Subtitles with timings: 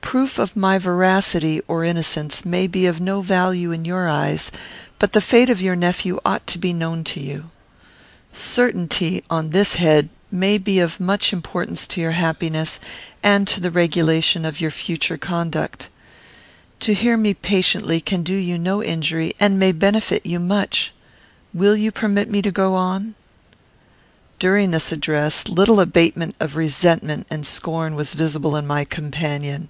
[0.00, 4.50] "Proof of my veracity or innocence may be of no value in your eyes,
[4.98, 7.50] but the fate of your nephew ought to be known to you.
[8.32, 12.80] Certainty, on this head, may be of much importance to your happiness,
[13.22, 15.90] and to the regulation of your future conduct.
[16.80, 20.90] To hear me patiently can do you no injury, and may benefit you much.
[21.52, 23.14] Will you permit me to go on?"
[24.38, 29.68] During this address, little abatement of resentment and scorn was visible in my companion.